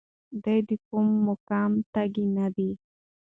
[0.43, 2.71] دی د کوم مقام تږی نه دی.